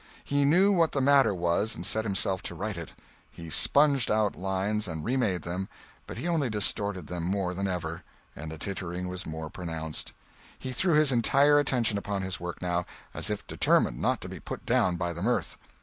[0.23, 2.93] He knew what the matter was, and set himself to right it.
[3.29, 5.69] He sponged out lines and remade them;
[6.07, 8.01] but he only distorted them more than ever,
[8.35, 10.13] and the tittering was more pronounced.
[10.57, 14.39] He threw his entire attention upon his work, now, as if determined not to be
[14.39, 15.55] put down by the mirth.